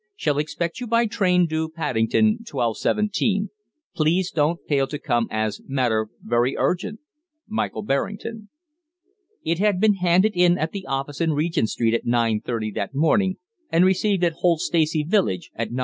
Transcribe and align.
Shall 0.15 0.39
expect 0.39 0.79
you 0.79 0.87
by 0.87 1.05
train 1.05 1.45
due 1.45 1.69
Paddington 1.69 2.39
12:17. 2.45 3.49
Please 3.93 4.31
don't 4.31 4.59
fail 4.67 4.87
to 4.87 4.97
come 4.97 5.27
as 5.29 5.61
matter 5.67 6.07
very 6.23 6.57
urgent. 6.57 7.01
"MICHAEL 7.47 7.83
BERRINGTON." 7.83 8.49
It 9.45 9.59
had 9.59 9.79
been 9.79 9.97
handed 9.97 10.31
in 10.33 10.57
at 10.57 10.71
the 10.71 10.87
office 10.87 11.21
in 11.21 11.33
Regent 11.33 11.69
Street 11.69 11.93
at 11.93 12.03
9:30 12.07 12.71
that 12.73 12.95
morning, 12.95 13.37
and 13.71 13.85
received 13.85 14.23
at 14.23 14.33
Holt 14.37 14.61
Stacey 14.61 15.03
village 15.03 15.51
at 15.53 15.69
9:43. 15.71 15.79